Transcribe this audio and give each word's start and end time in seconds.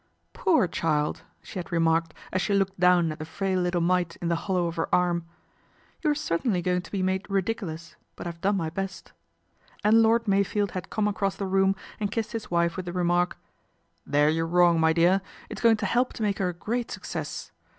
"Poor 0.33 0.67
child!" 0.67 1.21
she 1.43 1.59
had 1.59 1.71
remarked 1.71 2.15
as 2.33 2.41
she 2.41 2.55
looked 2.55 2.79
lown 2.79 3.11
at 3.11 3.19
the 3.19 3.23
frail 3.25 3.59
little 3.61 3.81
mite 3.81 4.15
in 4.15 4.29
the 4.29 4.35
hollow 4.49 4.65
of 4.65 4.75
her 4.75 4.89
irm," 4.91 5.25
you're 6.01 6.15
certainly 6.15 6.59
going 6.59 6.81
to 6.81 6.89
be 6.89 7.03
made 7.03 7.21
ridicu 7.25 7.69
ous; 7.71 7.95
but 8.15 8.25
I've 8.25 8.41
done 8.41 8.57
my 8.57 8.71
best/' 8.71 9.11
and 9.83 10.01
Lord 10.01 10.25
Meyfield 10.27 10.75
ad 10.75 10.89
come 10.89 11.07
across 11.07 11.35
the 11.35 11.45
room 11.45 11.75
and 11.99 12.09
kissed 12.11 12.31
his 12.31 12.49
wife 12.49 12.77
with 12.77 12.87
tie 12.87 12.93
remark," 12.93 13.37
There 14.13 14.27
you're 14.27 14.47
wrong, 14.47 14.79
my 14.79 14.91
dear, 14.91 15.21
it's 15.49 15.61
oing 15.61 15.77
to 15.77 15.85
help 15.85 16.13
to 16.13 16.23
make 16.23 16.39
her 16.39 16.49
a 16.49 16.53
great 16.53 16.89
success. 16.89 17.51